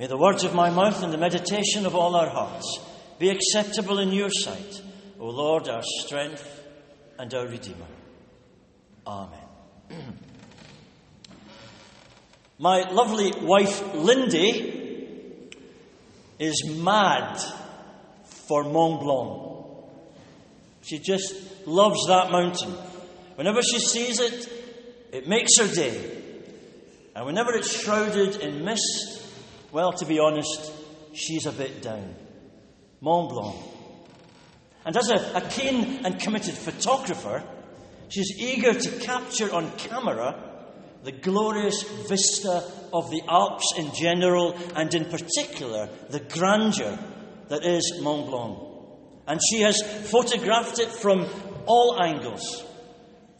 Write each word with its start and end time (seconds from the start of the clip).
May 0.00 0.06
the 0.06 0.16
words 0.16 0.44
of 0.44 0.54
my 0.54 0.70
mouth 0.70 1.02
and 1.02 1.12
the 1.12 1.18
meditation 1.18 1.84
of 1.84 1.94
all 1.94 2.16
our 2.16 2.30
hearts 2.30 2.80
be 3.18 3.28
acceptable 3.28 3.98
in 3.98 4.14
your 4.14 4.30
sight, 4.30 4.80
O 5.20 5.26
Lord, 5.26 5.68
our 5.68 5.82
strength 5.82 6.42
and 7.18 7.34
our 7.34 7.46
Redeemer. 7.46 7.86
Amen. 9.06 9.38
my 12.58 12.90
lovely 12.90 13.34
wife, 13.42 13.94
Lindy, 13.94 15.50
is 16.38 16.64
mad 16.78 17.38
for 18.24 18.64
Mont 18.64 19.02
Blanc. 19.02 19.84
She 20.80 20.98
just 20.98 21.66
loves 21.66 22.06
that 22.06 22.30
mountain. 22.30 22.72
Whenever 23.34 23.60
she 23.60 23.78
sees 23.78 24.18
it, 24.18 24.50
it 25.12 25.28
makes 25.28 25.58
her 25.58 25.68
day. 25.68 26.22
And 27.14 27.26
whenever 27.26 27.52
it's 27.52 27.82
shrouded 27.82 28.36
in 28.36 28.64
mist, 28.64 29.26
well, 29.72 29.92
to 29.92 30.06
be 30.06 30.18
honest, 30.18 30.72
she's 31.12 31.46
a 31.46 31.52
bit 31.52 31.82
down. 31.82 32.14
Mont 33.00 33.30
Blanc. 33.30 33.56
And 34.84 34.96
as 34.96 35.10
a, 35.10 35.36
a 35.36 35.40
keen 35.42 36.04
and 36.04 36.18
committed 36.18 36.54
photographer, 36.54 37.42
she's 38.08 38.38
eager 38.38 38.72
to 38.72 38.90
capture 38.98 39.52
on 39.52 39.70
camera 39.76 40.46
the 41.02 41.12
glorious 41.12 41.82
vista 42.08 42.62
of 42.92 43.10
the 43.10 43.22
Alps 43.28 43.74
in 43.78 43.92
general, 43.94 44.54
and 44.76 44.94
in 44.94 45.06
particular, 45.06 45.88
the 46.10 46.20
grandeur 46.20 46.98
that 47.48 47.64
is 47.64 48.00
Mont 48.02 48.26
Blanc. 48.26 48.58
And 49.26 49.40
she 49.50 49.62
has 49.62 49.80
photographed 50.10 50.78
it 50.78 50.88
from 50.88 51.26
all 51.66 52.02
angles 52.02 52.64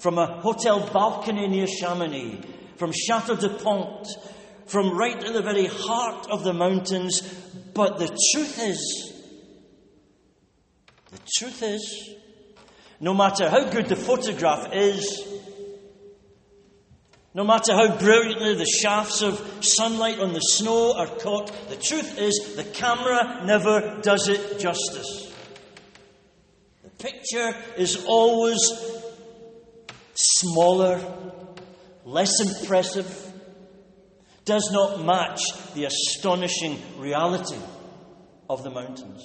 from 0.00 0.16
a 0.16 0.40
hotel 0.40 0.80
balcony 0.92 1.46
near 1.46 1.66
Chamonix, 1.66 2.40
from 2.76 2.90
Chateau 2.92 3.36
de 3.36 3.50
Pont, 3.50 4.06
from 4.70 4.96
right 4.96 5.24
in 5.24 5.32
the 5.32 5.42
very 5.42 5.66
heart 5.66 6.28
of 6.30 6.44
the 6.44 6.52
mountains. 6.52 7.22
But 7.74 7.98
the 7.98 8.06
truth 8.06 8.58
is, 8.62 9.12
the 11.10 11.18
truth 11.36 11.62
is, 11.62 12.14
no 13.00 13.12
matter 13.12 13.50
how 13.50 13.68
good 13.68 13.86
the 13.86 13.96
photograph 13.96 14.72
is, 14.72 15.26
no 17.34 17.44
matter 17.44 17.72
how 17.74 17.96
brilliantly 17.96 18.54
the 18.54 18.66
shafts 18.66 19.22
of 19.22 19.40
sunlight 19.60 20.20
on 20.20 20.34
the 20.34 20.40
snow 20.40 20.94
are 20.96 21.06
caught, 21.06 21.50
the 21.68 21.76
truth 21.76 22.18
is 22.18 22.54
the 22.54 22.64
camera 22.64 23.44
never 23.44 24.00
does 24.02 24.28
it 24.28 24.60
justice. 24.60 25.32
The 26.84 26.90
picture 26.90 27.56
is 27.76 28.04
always 28.06 28.58
smaller, 30.14 31.00
less 32.04 32.40
impressive, 32.40 33.29
does 34.50 34.72
not 34.72 35.04
match 35.04 35.42
the 35.74 35.84
astonishing 35.84 36.76
reality 36.98 37.56
of 38.48 38.64
the 38.64 38.70
mountains. 38.70 39.22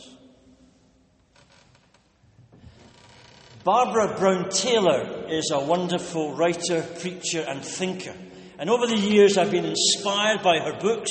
Barbara 3.63 4.19
Brown 4.19 4.50
Taylor 4.50 5.25
is 5.27 5.50
a 5.51 5.60
wonderful 5.60 6.36
writer, 6.36 6.83
preacher, 7.00 7.44
and 7.48 7.66
thinker. 7.66 8.13
And 8.60 8.69
over 8.69 8.86
the 8.86 9.00
years, 9.00 9.39
I've 9.39 9.50
been 9.50 9.66
inspired 9.66 10.44
by 10.44 10.60
her 10.60 10.77
books. 10.80 11.10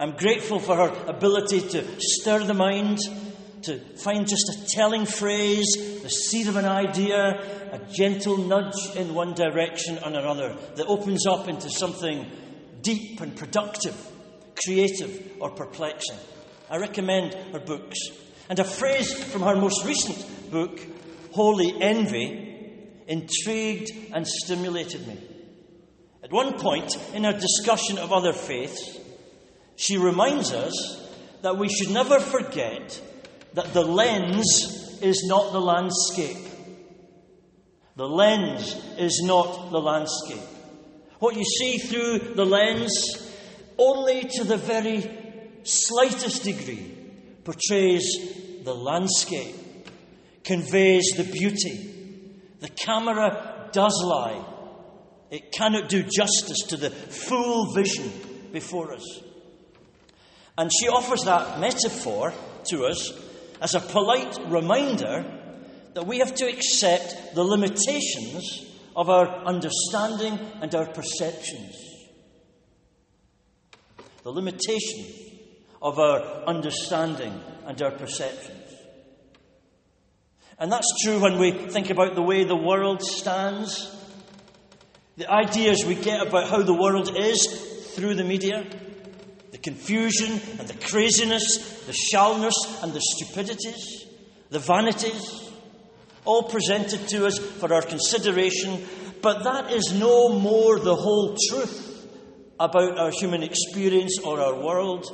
I'm 0.00 0.16
grateful 0.16 0.58
for 0.58 0.74
her 0.74 1.04
ability 1.06 1.60
to 1.60 1.86
stir 2.00 2.40
the 2.40 2.54
mind, 2.54 2.98
to 3.62 3.78
find 3.98 4.26
just 4.26 4.48
a 4.48 4.66
telling 4.74 5.06
phrase, 5.06 6.00
the 6.02 6.10
seed 6.10 6.48
of 6.48 6.56
an 6.56 6.64
idea, 6.64 7.70
a 7.70 7.78
gentle 7.92 8.36
nudge 8.36 8.96
in 8.96 9.14
one 9.14 9.32
direction 9.34 9.96
and 9.98 10.16
another 10.16 10.56
that 10.74 10.88
opens 10.88 11.24
up 11.24 11.46
into 11.46 11.70
something 11.70 12.28
deep 12.84 13.20
and 13.20 13.34
productive, 13.34 13.96
creative, 14.62 15.32
or 15.40 15.50
perplexing. 15.50 16.18
I 16.70 16.76
recommend 16.76 17.34
her 17.52 17.58
books. 17.58 17.98
And 18.48 18.58
a 18.58 18.64
phrase 18.64 19.12
from 19.24 19.42
her 19.42 19.56
most 19.56 19.84
recent 19.84 20.52
book, 20.52 20.78
Holy 21.32 21.74
Envy, 21.82 22.44
intrigued 23.08 23.90
and 24.12 24.26
stimulated 24.26 25.06
me. 25.08 25.18
At 26.22 26.30
one 26.32 26.58
point 26.58 26.94
in 27.12 27.24
her 27.24 27.32
discussion 27.32 27.98
of 27.98 28.12
other 28.12 28.32
faiths, 28.32 28.98
she 29.76 29.98
reminds 29.98 30.52
us 30.52 30.72
that 31.42 31.58
we 31.58 31.68
should 31.68 31.90
never 31.90 32.20
forget 32.20 33.00
that 33.54 33.72
the 33.72 33.82
lens 33.82 34.98
is 35.02 35.24
not 35.28 35.52
the 35.52 35.60
landscape. 35.60 36.46
The 37.96 38.08
lens 38.08 38.74
is 38.98 39.22
not 39.24 39.70
the 39.70 39.80
landscape. 39.80 40.53
What 41.24 41.36
you 41.36 41.44
see 41.58 41.78
through 41.78 42.34
the 42.34 42.44
lens, 42.44 42.92
only 43.78 44.28
to 44.34 44.44
the 44.44 44.58
very 44.58 45.10
slightest 45.62 46.44
degree, 46.44 46.94
portrays 47.44 48.04
the 48.62 48.74
landscape, 48.74 49.56
conveys 50.44 51.12
the 51.16 51.24
beauty. 51.24 52.42
The 52.60 52.68
camera 52.68 53.70
does 53.72 53.98
lie. 54.04 54.44
It 55.30 55.50
cannot 55.50 55.88
do 55.88 56.02
justice 56.02 56.60
to 56.68 56.76
the 56.76 56.90
full 56.90 57.72
vision 57.72 58.12
before 58.52 58.92
us. 58.92 59.20
And 60.58 60.70
she 60.70 60.88
offers 60.88 61.24
that 61.24 61.58
metaphor 61.58 62.34
to 62.64 62.84
us 62.84 63.18
as 63.62 63.74
a 63.74 63.80
polite 63.80 64.38
reminder 64.48 65.24
that 65.94 66.06
we 66.06 66.18
have 66.18 66.34
to 66.34 66.44
accept 66.44 67.34
the 67.34 67.44
limitations 67.44 68.73
of 68.94 69.10
our 69.10 69.28
understanding 69.44 70.38
and 70.60 70.74
our 70.74 70.86
perceptions. 70.86 71.74
The 74.22 74.30
limitation 74.30 75.06
of 75.82 75.98
our 75.98 76.20
understanding 76.46 77.40
and 77.66 77.80
our 77.82 77.90
perceptions. 77.90 78.72
And 80.58 80.70
that's 80.70 80.88
true 81.02 81.18
when 81.20 81.38
we 81.38 81.50
think 81.52 81.90
about 81.90 82.14
the 82.14 82.22
way 82.22 82.44
the 82.44 82.56
world 82.56 83.02
stands 83.02 83.94
The 85.16 85.30
ideas 85.30 85.84
we 85.84 85.94
get 85.94 86.26
about 86.26 86.48
how 86.48 86.62
the 86.62 86.74
world 86.74 87.16
is 87.16 87.92
through 87.94 88.14
the 88.14 88.24
media, 88.24 88.66
the 89.52 89.58
confusion 89.58 90.40
and 90.58 90.66
the 90.66 90.74
craziness, 90.74 91.84
the 91.86 91.92
shallowness 91.92 92.54
and 92.82 92.92
the 92.92 93.00
stupidities, 93.00 94.06
the 94.50 94.58
vanities, 94.58 95.43
all 96.24 96.44
presented 96.44 97.08
to 97.08 97.26
us 97.26 97.38
for 97.38 97.72
our 97.72 97.82
consideration, 97.82 98.84
but 99.22 99.44
that 99.44 99.72
is 99.72 99.92
no 99.92 100.38
more 100.38 100.78
the 100.78 100.94
whole 100.94 101.36
truth 101.50 102.08
about 102.58 102.98
our 102.98 103.10
human 103.10 103.42
experience 103.42 104.18
or 104.24 104.40
our 104.40 104.54
world 104.54 105.06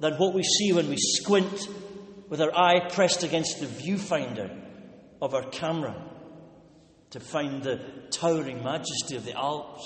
than 0.00 0.14
what 0.14 0.34
we 0.34 0.42
see 0.42 0.72
when 0.72 0.88
we 0.88 0.96
squint 0.98 1.68
with 2.28 2.40
our 2.40 2.56
eye 2.56 2.88
pressed 2.90 3.22
against 3.22 3.60
the 3.60 3.66
viewfinder 3.66 4.50
of 5.20 5.34
our 5.34 5.44
camera 5.50 5.94
to 7.10 7.20
find 7.20 7.62
the 7.62 7.80
towering 8.10 8.62
majesty 8.62 9.16
of 9.16 9.24
the 9.24 9.36
Alps. 9.36 9.84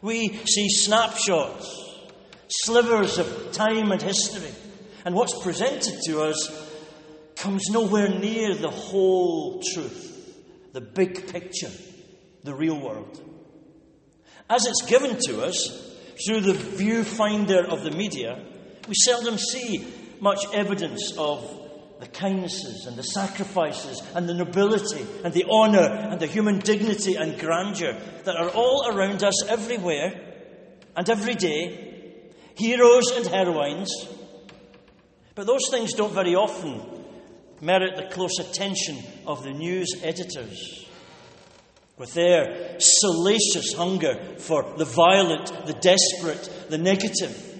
We 0.00 0.28
see 0.28 0.68
snapshots, 0.68 2.00
slivers 2.48 3.18
of 3.18 3.52
time 3.52 3.90
and 3.90 4.00
history, 4.00 4.52
and 5.04 5.14
what's 5.14 5.42
presented 5.42 5.98
to 6.06 6.22
us 6.22 6.73
comes 7.44 7.68
nowhere 7.68 8.08
near 8.08 8.54
the 8.54 8.70
whole 8.70 9.62
truth, 9.74 10.34
the 10.72 10.80
big 10.80 11.30
picture, 11.30 11.70
the 12.42 12.54
real 12.54 12.80
world. 12.80 13.22
As 14.48 14.64
it's 14.64 14.80
given 14.86 15.18
to 15.26 15.42
us 15.42 15.94
through 16.26 16.40
the 16.40 16.54
viewfinder 16.54 17.66
of 17.66 17.82
the 17.82 17.90
media, 17.90 18.42
we 18.88 18.94
seldom 19.04 19.36
see 19.36 19.86
much 20.20 20.46
evidence 20.54 21.12
of 21.18 21.60
the 22.00 22.06
kindnesses 22.06 22.86
and 22.86 22.96
the 22.96 23.02
sacrifices 23.02 24.02
and 24.14 24.26
the 24.26 24.32
nobility 24.32 25.06
and 25.22 25.34
the 25.34 25.44
honour 25.44 25.84
and 26.10 26.18
the 26.20 26.26
human 26.26 26.60
dignity 26.60 27.16
and 27.16 27.38
grandeur 27.38 27.94
that 28.24 28.36
are 28.36 28.48
all 28.48 28.88
around 28.88 29.22
us 29.22 29.46
everywhere 29.50 30.18
and 30.96 31.10
every 31.10 31.34
day, 31.34 32.22
heroes 32.54 33.10
and 33.10 33.26
heroines. 33.26 33.90
But 35.34 35.46
those 35.46 35.68
things 35.70 35.92
don't 35.92 36.14
very 36.14 36.34
often 36.34 37.03
merit 37.64 37.96
the 37.96 38.14
close 38.14 38.38
attention 38.38 38.98
of 39.26 39.42
the 39.42 39.52
news 39.52 39.88
editors. 40.02 40.86
With 41.96 42.12
their 42.14 42.76
salacious 42.78 43.72
hunger 43.74 44.16
for 44.38 44.74
the 44.76 44.84
violent, 44.84 45.66
the 45.66 45.74
desperate, 45.74 46.68
the 46.68 46.78
negative, 46.78 47.54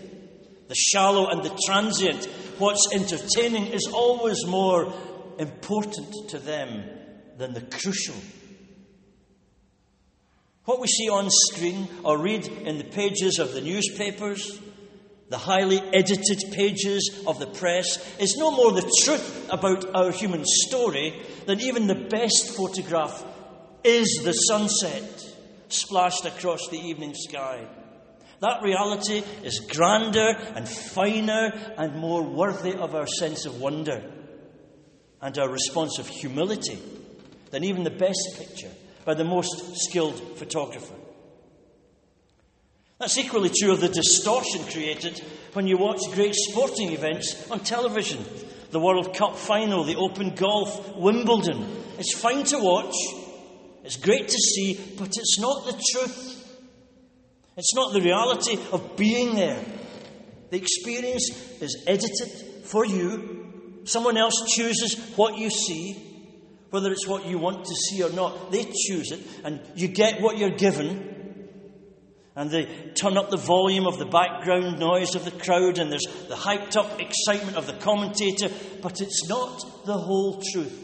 the 0.69 0.75
shallow 0.75 1.29
and 1.29 1.43
the 1.43 1.57
transient, 1.67 2.25
what's 2.59 2.89
entertaining 2.93 3.69
is 3.69 3.89
always 3.93 4.45
more 4.47 4.93
important 5.39 6.31
to 6.31 6.39
them 6.39 6.85
than 7.37 7.55
the 7.55 7.61
crucial. 7.61 8.17
What 10.65 10.81
we 10.81 10.87
see 10.87 11.09
on 11.09 11.29
screen 11.31 11.89
or 12.05 12.19
read 12.19 12.47
in 12.47 12.79
the 12.79 12.85
pages 12.85 13.39
of 13.39 13.53
the 13.53 13.61
newspapers, 13.61 14.59
the 15.29 15.39
highly 15.39 15.81
edited 15.93 16.53
pages 16.53 17.23
of 17.27 17.39
the 17.39 17.47
press, 17.47 17.99
is 18.19 18.37
no 18.37 18.51
more 18.51 18.73
the 18.73 18.91
truth 19.05 19.49
about 19.51 19.95
our 19.95 20.11
human 20.11 20.45
story 20.45 21.15
than 21.47 21.61
even 21.61 21.87
the 21.87 21.95
best 21.95 22.55
photograph 22.57 23.25
is 23.83 24.21
the 24.25 24.33
sunset 24.33 25.25
splashed 25.69 26.25
across 26.25 26.69
the 26.69 26.79
evening 26.79 27.15
sky. 27.15 27.67
That 28.41 28.63
reality 28.63 29.23
is 29.43 29.61
grander 29.61 30.37
and 30.55 30.69
finer 30.69 31.53
and 31.79 31.97
more 31.97 32.23
worthy 32.23 32.75
of 32.75 32.95
our 32.95 33.07
sense 33.07 33.47
of 33.47 33.61
wonder 33.61 34.03
and 35.23 35.39
our 35.39 35.49
response 35.49 35.99
of 35.99 36.09
humility 36.09 36.79
than 37.51 37.65
even 37.65 37.85
the 37.85 37.91
best 37.91 38.37
picture 38.37 38.71
by 39.05 39.15
the 39.15 39.25
most 39.25 39.77
skilled 39.77 40.21
photographer. 40.37 40.95
That's 43.05 43.19
equally 43.19 43.51
true 43.51 43.71
of 43.71 43.83
the 43.83 43.91
distortion 43.91 44.65
created 44.73 45.23
when 45.53 45.67
you 45.67 45.77
watch 45.77 46.01
great 46.15 46.35
sporting 46.35 46.93
events 46.93 47.51
on 47.51 47.61
television. 47.61 48.25
The 48.71 48.81
World 48.81 49.15
Cup 49.15 49.37
final, 49.37 49.85
the 49.85 49.97
Open 49.97 50.35
Golf, 50.35 50.97
Wimbledon. 50.97 51.85
It's 51.99 52.17
fine 52.17 52.45
to 52.45 52.59
watch, 52.59 52.95
it's 53.85 53.99
great 53.99 54.29
to 54.29 54.39
see, 54.39 54.81
but 54.97 55.09
it's 55.09 55.39
not 55.39 55.67
the 55.67 55.73
truth. 55.93 56.59
It's 57.59 57.75
not 57.75 57.93
the 57.93 58.01
reality 58.01 58.59
of 58.73 58.97
being 58.97 59.35
there. 59.35 59.63
The 60.49 60.57
experience 60.57 61.29
is 61.61 61.85
edited 61.87 62.65
for 62.65 62.87
you. 62.87 63.83
Someone 63.85 64.17
else 64.17 64.47
chooses 64.57 64.99
what 65.15 65.37
you 65.37 65.51
see, 65.51 65.93
whether 66.71 66.91
it's 66.91 67.07
what 67.07 67.27
you 67.27 67.37
want 67.37 67.67
to 67.67 67.75
see 67.75 68.03
or 68.03 68.11
not. 68.13 68.51
They 68.51 68.65
choose 68.65 69.13
it, 69.13 69.21
and 69.45 69.61
you 69.77 69.89
get 69.89 70.23
what 70.23 70.39
you're 70.39 70.57
given. 70.57 71.14
And 72.37 72.51
they 72.51 72.67
turn 72.95 73.17
up 73.17 73.31
the 73.31 73.37
volume 73.37 73.87
of 73.87 73.99
the 73.99 74.07
background 74.07 74.79
noise 74.79 75.15
of 75.15 75.25
the 75.25 75.31
crowd, 75.31 75.79
and 75.79 75.91
there's 75.91 76.07
the 76.29 76.35
hyped 76.35 76.77
up 76.77 77.01
excitement 77.01 77.57
of 77.57 77.67
the 77.67 77.75
commentator, 77.75 78.49
but 78.83 79.01
it's 79.01 79.29
not 79.29 79.87
the 79.87 79.97
whole 79.97 80.43
truth. 80.53 80.81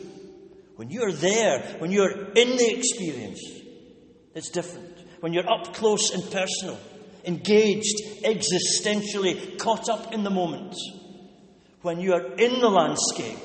When 0.77 0.91
you're 0.91 1.13
there, 1.13 1.77
when 1.79 1.91
you're 1.91 2.33
in 2.33 2.57
the 2.57 2.75
experience, 2.77 3.41
it's 4.35 4.49
different 4.49 4.91
when 5.21 5.35
you're 5.35 5.51
up 5.51 5.75
close 5.75 6.11
and 6.13 6.23
personal, 6.31 6.79
engaged, 7.25 8.01
existentially 8.25 9.59
caught 9.59 9.89
up 9.89 10.13
in 10.13 10.25
the 10.25 10.31
moment, 10.31 10.75
when 11.83 12.01
you 12.01 12.15
are 12.15 12.35
in 12.35 12.61
the 12.61 12.69
landscape, 12.69 13.39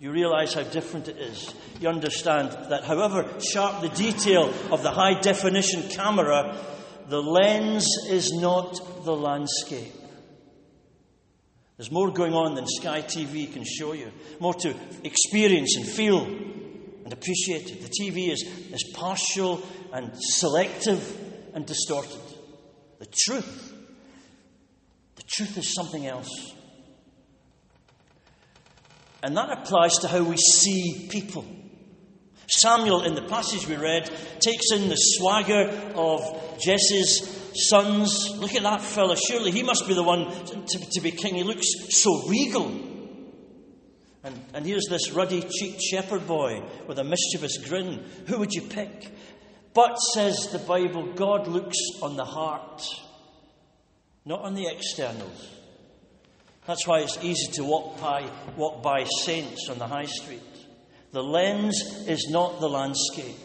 you 0.00 0.10
realize 0.10 0.54
how 0.54 0.62
different 0.62 1.08
it 1.08 1.18
is. 1.18 1.54
You 1.80 1.88
understand 1.88 2.50
that 2.70 2.84
however 2.84 3.26
sharp 3.40 3.82
the 3.82 3.88
detail 3.88 4.52
of 4.70 4.82
the 4.82 4.90
high 4.90 5.20
definition 5.20 5.88
camera, 5.90 6.56
the 7.08 7.22
lens 7.22 7.86
is 8.08 8.32
not 8.32 9.04
the 9.04 9.14
landscape. 9.14 9.92
There's 11.76 11.90
more 11.90 12.10
going 12.10 12.34
on 12.34 12.54
than 12.54 12.66
Sky 12.66 13.02
TV 13.02 13.52
can 13.52 13.64
show 13.64 13.92
you, 13.92 14.10
more 14.40 14.54
to 14.54 14.74
experience 15.04 15.76
and 15.76 15.86
feel 15.86 16.24
and 16.24 17.12
appreciate 17.12 17.70
it. 17.70 17.82
The 17.82 17.88
TV 17.88 18.30
is, 18.30 18.42
is 18.72 18.92
partial 18.94 19.62
and 19.92 20.10
selective 20.14 21.16
and 21.54 21.64
distorted. 21.64 22.20
The 22.98 23.06
truth, 23.06 23.72
the 25.16 25.22
truth 25.22 25.56
is 25.56 25.72
something 25.72 26.06
else. 26.06 26.52
And 29.22 29.36
that 29.36 29.50
applies 29.50 29.94
to 29.98 30.08
how 30.08 30.24
we 30.24 30.36
see 30.36 31.08
people. 31.10 31.44
Samuel, 32.48 33.02
in 33.02 33.14
the 33.14 33.22
passage 33.22 33.68
we 33.68 33.76
read, 33.76 34.10
takes 34.40 34.72
in 34.72 34.88
the 34.88 34.96
swagger 34.96 35.70
of 35.94 36.58
Jesse's 36.58 37.38
sons. 37.68 38.30
Look 38.36 38.54
at 38.54 38.62
that 38.62 38.80
fella. 38.80 39.16
Surely 39.16 39.50
he 39.50 39.62
must 39.62 39.86
be 39.86 39.94
the 39.94 40.02
one 40.02 40.30
to, 40.46 40.90
to 40.92 41.00
be 41.00 41.10
king. 41.10 41.34
He 41.34 41.42
looks 41.42 41.66
so 41.90 42.26
regal. 42.26 42.66
And, 44.24 44.40
and 44.54 44.66
here's 44.66 44.86
this 44.88 45.10
ruddy 45.12 45.42
cheeked 45.42 45.80
shepherd 45.82 46.26
boy 46.26 46.62
with 46.86 46.98
a 46.98 47.04
mischievous 47.04 47.58
grin. 47.58 48.04
Who 48.26 48.38
would 48.38 48.52
you 48.52 48.62
pick? 48.62 49.12
But, 49.74 49.96
says 49.96 50.48
the 50.50 50.58
Bible, 50.58 51.12
God 51.12 51.46
looks 51.46 51.76
on 52.02 52.16
the 52.16 52.24
heart, 52.24 52.82
not 54.24 54.40
on 54.40 54.54
the 54.54 54.66
externals. 54.66 55.54
That's 56.66 56.86
why 56.86 57.00
it's 57.00 57.18
easy 57.22 57.52
to 57.52 57.64
walk 57.64 58.00
by, 58.00 58.30
walk 58.56 58.82
by 58.82 59.04
saints 59.04 59.68
on 59.68 59.78
the 59.78 59.86
high 59.86 60.06
street. 60.06 60.42
The 61.12 61.22
lens 61.22 62.04
is 62.06 62.28
not 62.30 62.60
the 62.60 62.68
landscape. 62.68 63.36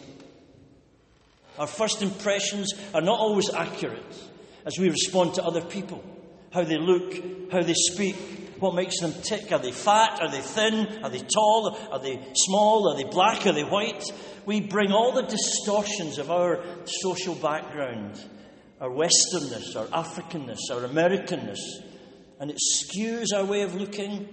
Our 1.58 1.68
first 1.68 2.02
impressions 2.02 2.74
are 2.94 3.02
not 3.02 3.20
always 3.20 3.50
accurate 3.54 4.22
as 4.66 4.78
we 4.80 4.90
respond 4.90 5.36
to 5.36 5.44
other 5.44 5.62
people. 5.62 6.04
How 6.52 6.64
they 6.64 6.78
look, 6.78 7.14
how 7.52 7.62
they 7.62 7.74
speak, 7.74 8.16
what 8.60 8.76
makes 8.76 9.00
them 9.00 9.14
tick. 9.22 9.52
Are 9.52 9.60
they 9.60 9.72
fat? 9.72 10.22
Are 10.22 10.32
they 10.32 10.42
thin? 10.42 11.04
Are 11.04 11.10
they 11.10 11.20
tall? 11.20 11.78
Are 11.92 12.00
they 12.00 12.20
small? 12.36 12.90
Are 12.90 12.98
they 12.98 13.10
black? 13.10 13.46
Are 13.46 13.54
they 13.54 13.64
white? 13.64 14.04
We 14.46 14.62
bring 14.62 14.92
all 14.92 15.12
the 15.12 15.24
distortions 15.24 16.18
of 16.18 16.32
our 16.32 16.64
social 16.86 17.36
background, 17.36 18.22
our 18.80 18.90
Westernness, 18.90 19.76
our 19.76 19.86
Africanness, 19.88 20.60
our 20.72 20.82
Americanness, 20.82 21.60
and 22.40 22.52
it 22.52 22.58
skews 22.58 23.28
our 23.36 23.46
way 23.46 23.62
of 23.62 23.76
looking, 23.76 24.28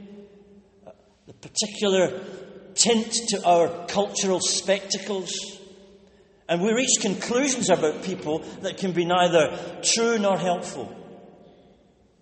the 1.27 1.35
particular 1.35 2.21
tint 2.75 3.13
to 3.29 3.45
our 3.47 3.87
cultural 3.87 4.41
spectacles. 4.41 5.33
And 6.49 6.63
we 6.63 6.73
reach 6.73 7.01
conclusions 7.01 7.71
about 7.71 8.03
people 8.03 8.41
that 8.63 8.79
can 8.79 8.93
be 8.93 9.05
neither 9.05 9.57
true 9.83 10.19
nor 10.19 10.37
helpful. 10.37 10.97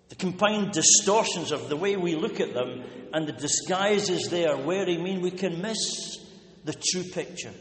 The 0.09 0.15
combined 0.15 0.71
distortions 0.71 1.51
of 1.51 1.69
the 1.69 1.75
way 1.75 1.95
we 1.95 2.15
look 2.15 2.39
at 2.39 2.53
them 2.53 2.83
and 3.13 3.27
the 3.27 3.31
disguises 3.31 4.27
they 4.29 4.45
are 4.45 4.57
wearing 4.57 5.03
mean 5.03 5.21
we 5.21 5.31
can 5.31 5.61
miss 5.61 6.17
the 6.65 6.73
true 6.73 7.03
picture, 7.03 7.53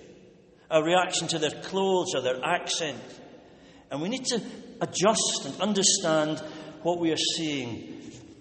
our 0.71 0.85
reaction 0.85 1.28
to 1.28 1.38
their 1.38 1.62
clothes 1.62 2.14
or 2.14 2.21
their 2.21 2.45
accent. 2.45 3.00
And 3.90 4.02
we 4.02 4.09
need 4.09 4.25
to 4.26 4.42
adjust 4.80 5.47
and 5.47 5.61
understand 5.61 6.40
what 6.83 6.99
we 6.99 7.12
are 7.12 7.16
seeing. 7.37 7.95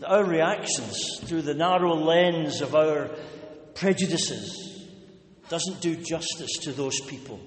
Our 0.05 0.25
reactions 0.25 1.19
through 1.23 1.43
the 1.43 1.53
narrow 1.53 1.95
lens 1.95 2.61
of 2.61 2.75
our 2.75 3.09
prejudices 3.77 4.87
doesn't 5.49 5.81
do 5.81 5.95
justice 5.95 6.57
to 6.61 6.71
those 6.71 6.99
people. 7.01 7.39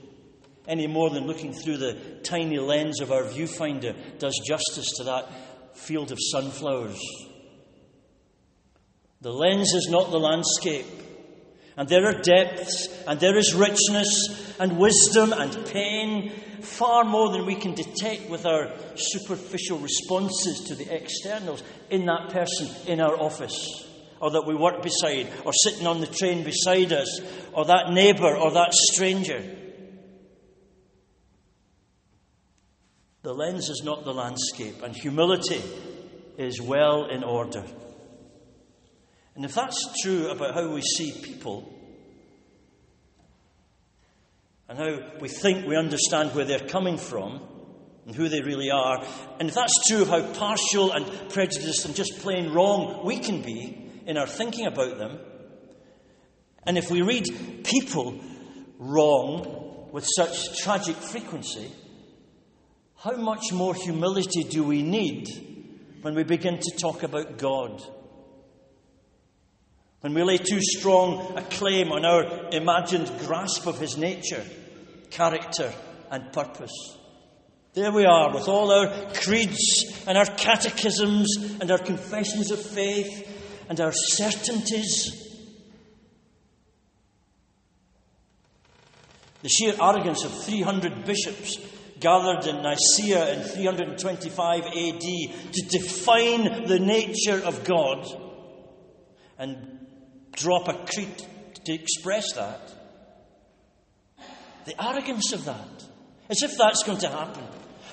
any 0.69 0.87
more 0.87 1.11
than 1.11 1.27
looking 1.27 1.53
through 1.53 1.77
the 1.77 1.95
tiny 2.23 2.59
lens 2.59 3.01
of 3.01 3.11
our 3.11 3.25
viewfinder 3.25 3.95
does 4.19 4.39
justice 4.47 4.93
to 4.97 5.05
that 5.05 5.77
field 5.77 6.13
of 6.13 6.19
sunflowers. 6.33 7.01
The 9.21 9.33
lens 9.33 9.73
is 9.73 9.89
not 9.91 10.11
the 10.11 10.19
landscape. 10.19 10.87
And 11.77 11.89
there 11.89 12.07
are 12.07 12.23
depths, 12.23 12.89
and 13.07 13.19
there 13.19 13.37
is 13.37 13.55
richness, 13.55 14.57
and 14.61 14.79
wisdom, 14.79 15.33
and 15.33 15.67
pain, 15.67 16.31
far 16.61 17.05
more 17.05 17.33
than 17.33 17.47
we 17.47 17.55
can 17.55 17.75
detect 17.75 18.29
with 18.31 18.47
our 18.47 18.71
superficial 18.95 19.79
responses 19.79 20.67
to 20.69 20.75
the 20.75 20.95
externals 20.95 21.63
in 21.89 22.07
that 22.07 22.31
person 22.31 22.69
in 22.87 23.01
our 23.01 23.19
office, 23.19 23.89
or 24.21 24.33
that 24.33 24.47
we 24.47 24.55
work 24.55 24.83
beside, 24.83 25.29
or 25.45 25.53
sitting 25.53 25.87
on 25.87 26.01
the 26.01 26.07
train 26.07 26.45
beside 26.45 26.93
us, 26.93 27.21
or 27.53 27.65
that 27.65 27.91
neighbour, 27.91 28.37
or 28.37 28.51
that 28.53 28.75
stranger. 28.75 29.43
The 33.23 33.33
lens 33.33 33.69
is 33.69 33.83
not 33.85 34.05
the 34.05 34.15
landscape, 34.15 34.83
and 34.83 34.95
humility 34.95 35.63
is 36.39 36.61
well 36.61 37.07
in 37.07 37.25
order. 37.25 37.65
And 39.35 39.45
if 39.45 39.55
that's 39.55 40.03
true 40.03 40.29
about 40.29 40.55
how 40.55 40.71
we 40.71 40.83
see 40.83 41.13
people, 41.23 41.73
and 44.69 44.79
how 44.79 45.19
we 45.21 45.29
think 45.29 45.67
we 45.67 45.77
understand 45.77 46.35
where 46.35 46.45
they're 46.45 46.61
coming 46.61 46.97
from 46.97 47.41
and 48.07 48.15
who 48.15 48.29
they 48.29 48.41
really 48.41 48.71
are, 48.71 49.05
and 49.39 49.49
if 49.49 49.55
that's 49.55 49.89
true 49.89 50.03
of 50.03 50.09
how 50.09 50.23
partial 50.33 50.93
and 50.93 51.07
prejudiced 51.31 51.85
and 51.87 51.95
just 51.95 52.21
plain 52.21 52.53
wrong 52.53 53.05
we 53.05 53.19
can 53.19 53.43
be 53.43 53.90
in 54.07 54.17
our 54.17 54.27
thinking 54.27 54.67
about 54.67 54.99
them, 54.99 55.19
and 56.65 56.77
if 56.77 56.91
we 56.91 57.03
read 57.03 57.27
people 57.65 58.21
wrong 58.79 59.89
with 59.93 60.07
such 60.17 60.59
tragic 60.59 60.97
frequency, 60.97 61.71
how 62.97 63.17
much 63.17 63.53
more 63.53 63.75
humility 63.75 64.45
do 64.45 64.63
we 64.63 64.83
need 64.83 65.27
when 66.03 66.15
we 66.15 66.23
begin 66.23 66.59
to 66.59 66.77
talk 66.77 67.03
about 67.03 67.39
God? 67.39 67.83
When 70.01 70.15
we 70.15 70.23
lay 70.23 70.39
too 70.39 70.61
strong 70.61 71.37
a 71.37 71.43
claim 71.43 71.93
on 71.93 72.05
our 72.05 72.51
imagined 72.53 73.11
grasp 73.21 73.67
of 73.67 73.79
His 73.79 73.97
nature, 73.97 74.45
character, 75.11 75.73
and 76.11 76.33
purpose. 76.33 76.99
There 77.73 77.93
we 77.93 78.05
are 78.05 78.35
with 78.35 78.49
all 78.49 78.71
our 78.71 79.13
creeds 79.15 80.05
and 80.07 80.19
our 80.19 80.25
catechisms 80.25 81.59
and 81.61 81.71
our 81.71 81.79
confessions 81.79 82.51
of 82.51 82.61
faith 82.61 83.30
and 83.71 83.81
our 83.81 83.93
certainties. 83.93 85.13
The 89.43 89.49
sheer 89.49 89.75
arrogance 89.81 90.25
of 90.25 90.33
300 90.45 91.05
bishops 91.05 91.57
gathered 92.01 92.47
in 92.47 92.63
Nicaea 92.63 93.35
in 93.35 93.43
325 93.45 94.65
AD 94.65 95.01
to 95.53 95.63
define 95.69 96.67
the 96.67 96.81
nature 96.81 97.41
of 97.45 97.63
God 97.63 98.07
and 99.39 99.79
drop 100.33 100.67
a 100.67 100.75
creed 100.93 101.23
to 101.65 101.73
express 101.73 102.33
that. 102.33 102.75
The 104.65 104.85
arrogance 104.85 105.33
of 105.33 105.45
that, 105.45 105.85
as 106.29 106.43
if 106.43 106.59
that's 106.59 106.83
going 106.83 106.99
to 106.99 107.09
happen. 107.09 107.45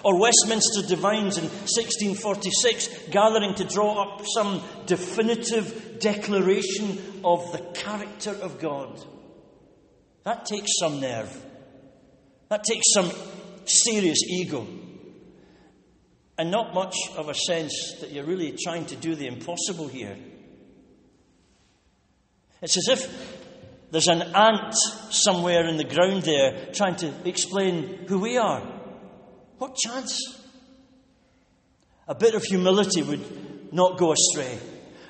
Or 0.03 0.19
Westminster 0.19 0.87
divines 0.87 1.37
in 1.37 1.45
1646 1.45 3.09
gathering 3.09 3.55
to 3.55 3.63
draw 3.63 4.03
up 4.03 4.25
some 4.35 4.61
definitive 4.85 5.99
declaration 5.99 7.21
of 7.23 7.51
the 7.51 7.59
character 7.73 8.31
of 8.31 8.59
God. 8.59 9.03
That 10.23 10.45
takes 10.45 10.71
some 10.79 10.99
nerve. 10.99 11.35
That 12.49 12.63
takes 12.63 12.93
some 12.93 13.11
serious 13.65 14.19
ego. 14.29 14.67
And 16.37 16.51
not 16.51 16.73
much 16.73 16.95
of 17.15 17.29
a 17.29 17.33
sense 17.33 17.95
that 18.01 18.11
you're 18.11 18.25
really 18.25 18.55
trying 18.63 18.85
to 18.87 18.95
do 18.95 19.15
the 19.15 19.27
impossible 19.27 19.87
here. 19.87 20.17
It's 22.61 22.77
as 22.77 22.87
if 22.87 23.37
there's 23.91 24.07
an 24.07 24.21
ant 24.21 24.75
somewhere 25.09 25.67
in 25.67 25.77
the 25.77 25.83
ground 25.83 26.23
there 26.23 26.71
trying 26.73 26.95
to 26.97 27.13
explain 27.27 28.05
who 28.07 28.19
we 28.19 28.37
are. 28.37 28.76
What 29.57 29.75
chance? 29.75 30.19
A 32.07 32.15
bit 32.15 32.35
of 32.35 32.43
humility 32.43 33.01
would 33.01 33.73
not 33.73 33.97
go 33.97 34.13
astray. 34.13 34.59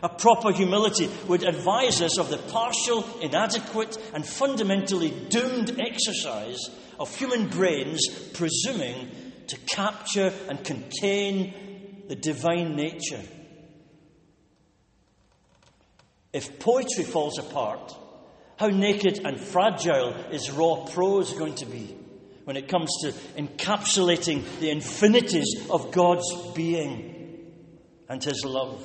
A 0.01 0.09
proper 0.09 0.51
humility 0.51 1.09
would 1.27 1.43
advise 1.43 2.01
us 2.01 2.17
of 2.17 2.29
the 2.29 2.37
partial, 2.37 3.05
inadequate, 3.21 3.97
and 4.13 4.25
fundamentally 4.25 5.11
doomed 5.29 5.79
exercise 5.79 6.59
of 6.99 7.15
human 7.15 7.49
brains 7.49 8.07
presuming 8.33 9.09
to 9.47 9.57
capture 9.75 10.33
and 10.49 10.63
contain 10.63 12.05
the 12.07 12.15
divine 12.15 12.75
nature. 12.75 13.21
If 16.33 16.59
poetry 16.59 17.03
falls 17.03 17.39
apart, 17.39 17.95
how 18.57 18.67
naked 18.67 19.21
and 19.25 19.39
fragile 19.39 20.13
is 20.31 20.51
raw 20.51 20.85
prose 20.85 21.33
going 21.33 21.55
to 21.55 21.65
be 21.65 21.95
when 22.47 22.55
it 22.55 22.69
comes 22.69 22.89
to 23.01 23.11
encapsulating 23.37 24.43
the 24.61 24.69
infinities 24.69 25.67
of 25.69 25.91
God's 25.91 26.25
being 26.55 27.51
and 28.07 28.23
His 28.23 28.45
love? 28.45 28.81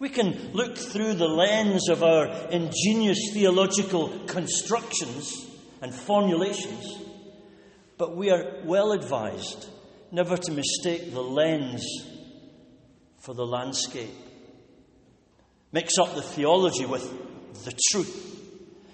We 0.00 0.08
can 0.08 0.52
look 0.52 0.76
through 0.76 1.14
the 1.14 1.28
lens 1.28 1.88
of 1.88 2.02
our 2.02 2.26
ingenious 2.50 3.30
theological 3.32 4.08
constructions 4.26 5.46
and 5.80 5.94
formulations 5.94 7.04
but 7.96 8.16
we 8.16 8.30
are 8.30 8.60
well 8.64 8.92
advised 8.92 9.68
never 10.10 10.36
to 10.36 10.52
mistake 10.52 11.12
the 11.12 11.22
lens 11.22 11.84
for 13.20 13.34
the 13.34 13.46
landscape. 13.46 14.14
Mix 15.72 15.98
up 15.98 16.14
the 16.14 16.22
theology 16.22 16.86
with 16.86 17.02
the 17.64 17.72
truth. 17.90 18.30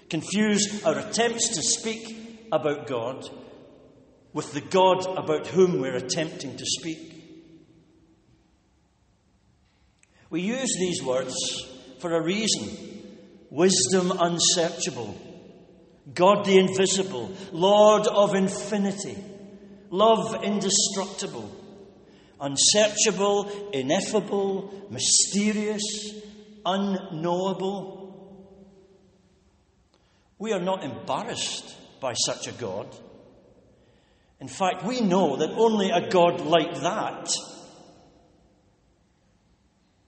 Confuse 0.09 0.83
our 0.83 0.97
attempts 0.97 1.55
to 1.55 1.61
speak 1.61 2.47
about 2.51 2.87
God 2.87 3.27
with 4.33 4.53
the 4.53 4.61
God 4.61 5.05
about 5.17 5.47
whom 5.47 5.81
we're 5.81 5.95
attempting 5.95 6.57
to 6.57 6.65
speak. 6.65 7.09
We 10.29 10.41
use 10.41 10.73
these 10.79 11.03
words 11.03 11.35
for 11.99 12.13
a 12.13 12.21
reason 12.21 12.89
wisdom 13.49 14.13
unsearchable 14.17 15.17
God 16.13 16.45
the 16.45 16.57
invisible, 16.57 17.31
Lord 17.51 18.07
of 18.07 18.33
infinity, 18.35 19.17
love 19.89 20.43
indestructible, 20.43 21.49
unsearchable, 22.39 23.69
ineffable, 23.71 24.87
mysterious, 24.89 25.83
unknowable. 26.65 27.99
We 30.39 30.53
are 30.53 30.59
not 30.59 30.83
embarrassed 30.83 31.75
by 32.01 32.13
such 32.13 32.47
a 32.47 32.51
God. 32.53 32.87
In 34.41 34.47
fact, 34.47 34.83
we 34.83 35.01
know 35.01 35.35
that 35.35 35.51
only 35.51 35.91
a 35.91 36.09
God 36.09 36.41
like 36.41 36.81
that, 36.81 37.29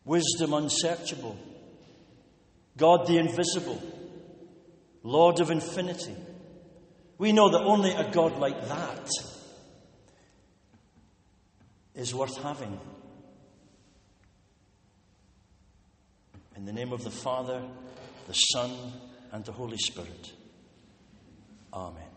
wisdom 0.03 0.55
unsearchable, 0.55 1.37
God 2.75 3.05
the 3.05 3.19
invisible, 3.19 3.79
Lord 5.03 5.39
of 5.39 5.51
infinity. 5.51 6.15
We 7.19 7.31
know 7.31 7.51
that 7.51 7.61
only 7.61 7.91
a 7.91 8.09
God 8.09 8.39
like 8.39 8.59
that 8.69 9.07
is 11.93 12.15
worth 12.15 12.41
having. 12.41 12.79
In 16.55 16.65
the 16.65 16.73
name 16.73 16.91
of 16.91 17.03
the 17.03 17.11
Father, 17.11 17.61
the 18.27 18.33
Son, 18.33 18.71
and 19.31 19.45
the 19.45 19.51
Holy 19.51 19.77
Spirit. 19.77 20.31
Amen. 21.71 22.12